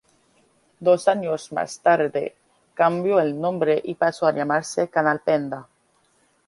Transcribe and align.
Dos 0.79 1.07
años 1.07 1.51
más 1.51 1.79
tarde 1.79 2.35
cambió 2.73 3.19
el 3.19 3.39
nombre 3.39 3.79
y 3.85 3.93
pasó 3.93 4.25
a 4.25 4.31
llamarse 4.33 4.89
Canal 4.89 5.19
Panda. 5.23 5.67